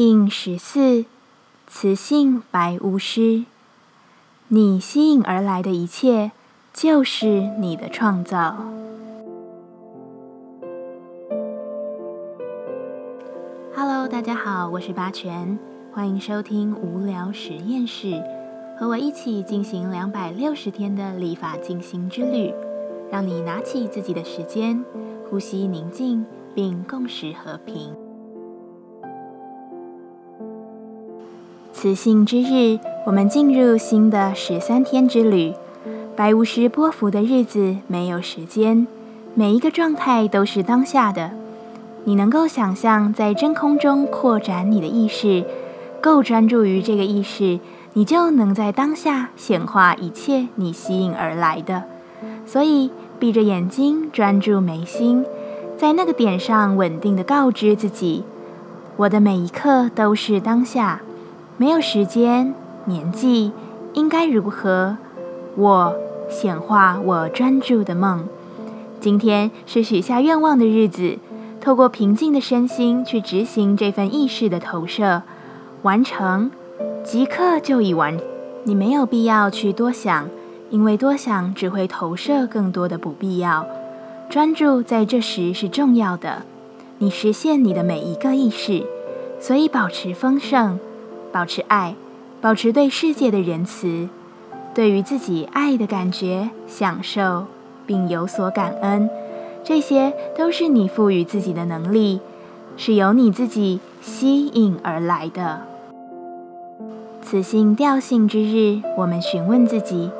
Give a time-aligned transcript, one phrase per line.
[0.00, 1.06] 第十四，
[1.66, 3.46] 雌性白巫师。
[4.46, 6.30] 你吸引而来的一切，
[6.72, 8.54] 就是你的创造。
[13.74, 15.58] Hello，大家好，我是八全，
[15.92, 18.22] 欢迎收听无聊实验室，
[18.78, 22.54] 和我一起进行两百六十天的立法进行之旅，
[23.10, 24.84] 让你拿起自己的时间，
[25.28, 28.07] 呼吸宁静，并共识和平。
[31.80, 35.54] 雌性之日，我们进入新的十三天之旅。
[36.16, 38.84] 白巫师波伏的日子没有时间，
[39.36, 41.30] 每一个状态都是当下的。
[42.02, 45.44] 你能够想象在真空中扩展你的意识，
[46.00, 47.60] 够专注于这个意识，
[47.92, 51.84] 你就能在当下显化一切你吸引而来的。
[52.44, 55.24] 所以，闭着眼睛，专注眉心，
[55.76, 58.24] 在那个点上稳定的告知自己：
[58.96, 61.02] 我的每一刻都是当下。
[61.60, 62.54] 没有时间、
[62.84, 63.50] 年纪，
[63.92, 64.96] 应该如何？
[65.56, 65.96] 我
[66.30, 68.28] 显化我专注的梦。
[69.00, 71.18] 今天是许下愿望的日子，
[71.60, 75.22] 透过平静的身心去执行这份意识的投射，
[75.82, 76.52] 完成，
[77.02, 78.16] 即刻就已完。
[78.62, 80.28] 你没有必要去多想，
[80.70, 83.66] 因为多想只会投射更多的不必要。
[84.30, 86.42] 专注在这时是重要的，
[86.98, 88.84] 你实现你的每一个意识，
[89.40, 90.78] 所以保持丰盛。
[91.32, 91.94] 保持爱，
[92.40, 94.08] 保持对世界的仁慈，
[94.74, 97.46] 对于自己爱的感觉享受，
[97.86, 99.10] 并有所感恩，
[99.62, 102.20] 这些都是你赋予自己的能力，
[102.76, 105.62] 是由你自己吸引而来的。
[107.20, 110.10] 此性调性之日，我们询问自己：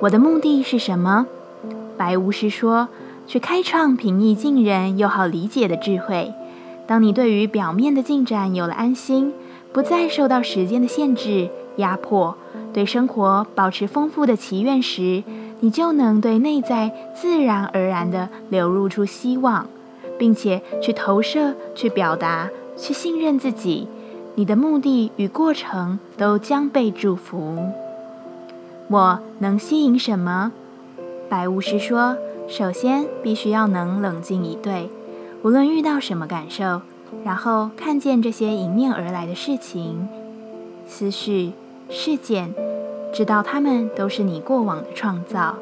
[0.00, 1.26] 我的目的是什么？
[1.96, 2.88] 白巫师说：
[3.26, 6.32] 去开创平易近人又好理解的智慧。
[6.86, 9.32] 当你对于表面的进展有了安心。
[9.76, 12.34] 不再受到时间的限制压迫，
[12.72, 15.22] 对生活保持丰富的祈愿时，
[15.60, 19.66] 你就能对内在自然而然地流露出希望，
[20.18, 23.86] 并且去投射、去表达、去信任自己。
[24.36, 27.58] 你的目的与过程都将被祝福。
[28.88, 30.52] 我能吸引什么？
[31.28, 32.16] 白巫师说：
[32.48, 34.88] 首先必须要能冷静以对，
[35.42, 36.80] 无论遇到什么感受。
[37.24, 40.08] 然后看见这些迎面而来的事情、
[40.86, 41.52] 思绪、
[41.88, 42.54] 事件，
[43.12, 45.56] 知道它们都是你过往的创造。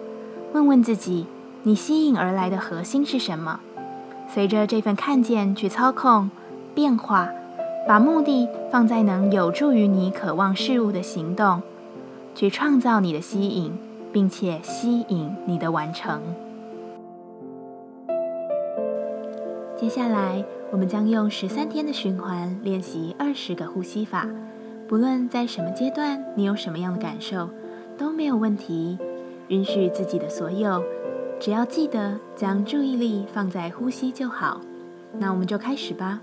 [0.53, 1.27] 问问自己，
[1.63, 3.61] 你吸引而来的核心是什么？
[4.29, 6.31] 随着这份看见去操控
[6.75, 7.29] 变化，
[7.87, 11.63] 把目的放在能有助于你渴望事物的行动，
[12.35, 13.73] 去创造你的吸引，
[14.13, 16.21] 并且吸引你的完成。
[19.77, 20.45] 接下来。
[20.75, 24.27] 我们将用十三天的循环练习二十个呼吸法，
[24.89, 27.49] 不论在什么阶段，你有什么样的感受
[27.97, 28.99] 都没有问题。
[29.47, 30.83] 允许自己的所有，
[31.39, 34.61] 只要记得将注意力放在呼吸就好。
[35.17, 36.21] 那我们就开始吧。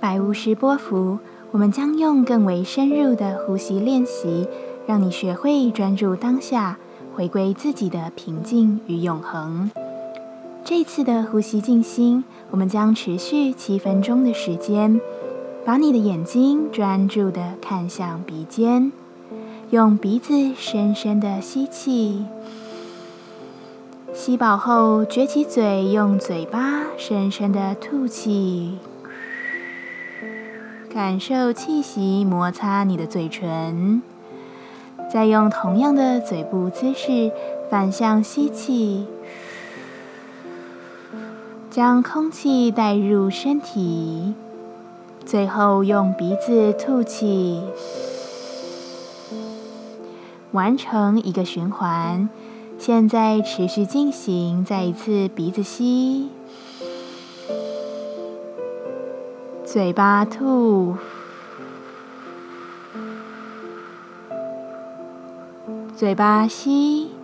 [0.00, 1.20] 白巫师波伏，
[1.52, 4.48] 我们将用更为深入的呼吸练习，
[4.84, 6.76] 让你学会专注当下，
[7.14, 9.70] 回归自己的平静与永恒。
[10.68, 15.00] 这次的呼吸静心，我们将持续七分钟的时间。
[15.64, 18.90] 把你的眼睛专注的看向鼻尖，
[19.70, 22.26] 用鼻子深深的吸气，
[24.12, 28.78] 吸饱后撅起嘴，用嘴巴深深的吐气，
[30.92, 34.02] 感受气息摩擦你的嘴唇。
[35.08, 37.30] 再用同样的嘴部姿势
[37.70, 39.06] 反向吸气。
[41.76, 44.32] 将空气带入身体，
[45.26, 47.60] 最后用鼻子吐气，
[50.52, 52.30] 完成一个循环。
[52.78, 56.30] 现在持续进行，再一次鼻子吸，
[59.62, 60.96] 嘴巴吐，
[65.94, 67.15] 嘴巴吸。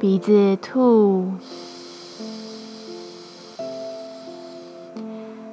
[0.00, 1.30] 鼻子吐，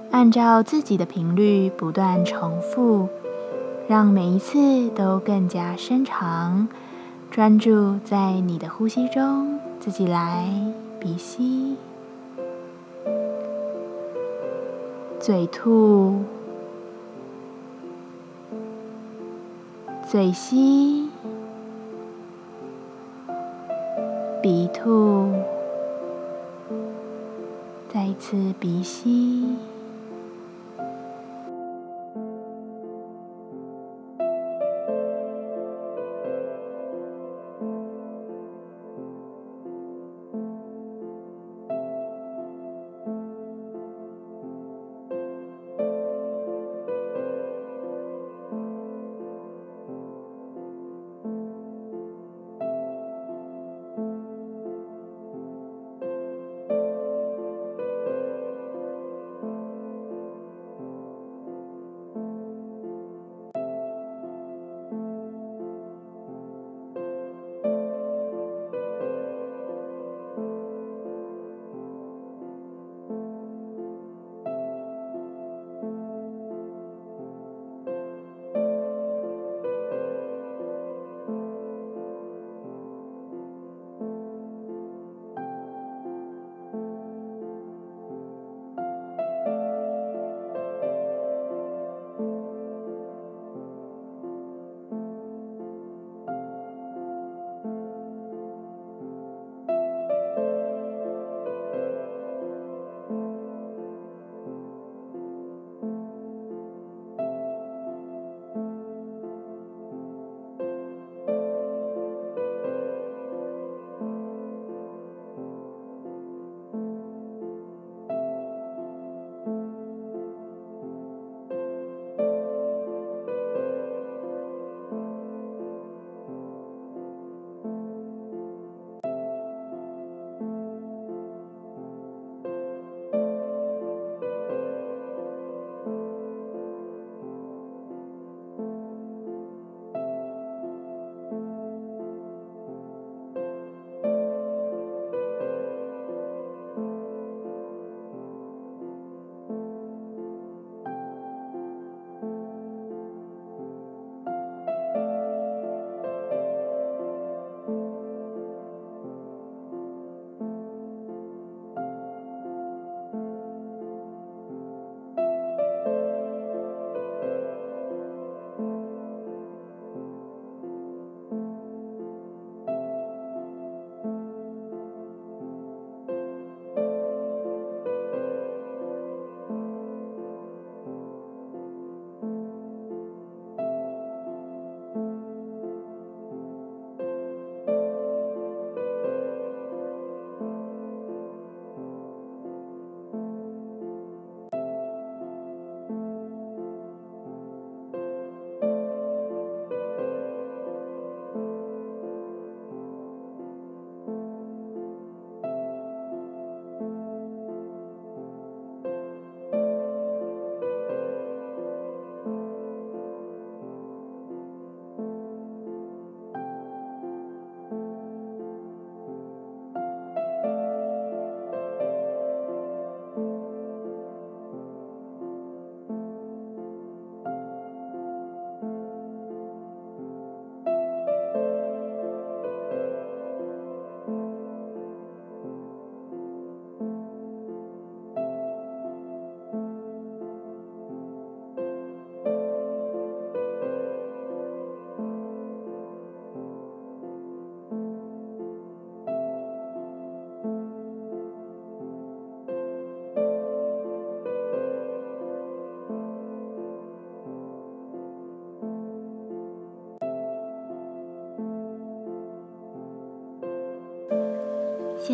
[0.09, 3.09] 按照自己的频率不断重复，
[3.89, 6.69] 让每一次都更加深长。
[7.29, 10.49] 专注在你的呼吸中，自己来
[10.97, 11.75] 鼻吸，
[15.19, 16.21] 嘴吐，
[20.09, 21.06] 嘴吸。
[28.59, 29.16] 鼻吸。